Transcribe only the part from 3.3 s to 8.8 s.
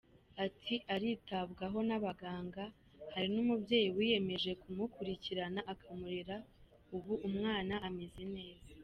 n’umubyeyi wiyemeje kumukurikirana akamurera, ubu umwana ameze neza”.